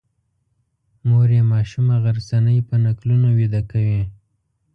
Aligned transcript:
مور 1.07 1.29
یې 1.35 1.43
ماشومه 1.53 1.95
غرڅنۍ 2.03 2.57
په 2.67 2.75
نکلونو 2.85 3.27
ویده 3.37 3.61
کوي. 3.71 4.01